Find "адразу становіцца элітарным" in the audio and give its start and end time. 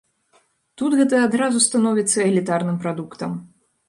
1.27-2.77